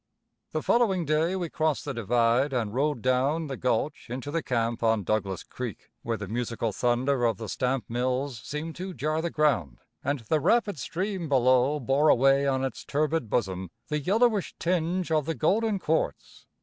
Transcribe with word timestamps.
The 0.49 0.63
following 0.63 1.05
day 1.05 1.35
we 1.35 1.47
crossed 1.47 1.85
the 1.85 1.93
divide 1.93 2.53
and 2.53 2.73
rode 2.73 3.03
down 3.03 3.45
the 3.45 3.55
gulch 3.55 4.07
into 4.09 4.31
the 4.31 4.41
camp 4.41 4.81
on 4.81 5.03
Douglass 5.03 5.43
Creek, 5.43 5.91
where 6.01 6.17
the 6.17 6.27
musical 6.27 6.71
thunder 6.73 7.23
of 7.23 7.37
the 7.37 7.47
stamp 7.47 7.85
mills 7.87 8.39
seemed 8.43 8.75
to 8.77 8.95
jar 8.95 9.21
the 9.21 9.29
ground, 9.29 9.79
and 10.03 10.21
the 10.21 10.39
rapid 10.39 10.79
stream 10.79 11.29
below 11.29 11.79
bore 11.79 12.09
away 12.09 12.47
on 12.47 12.63
its 12.65 12.83
turbid 12.83 13.29
bosom 13.29 13.69
the 13.89 13.99
yellowish 13.99 14.55
tinge 14.57 15.11
of 15.11 15.27
the 15.27 15.35
golden 15.35 15.77
quartz. 15.77 16.47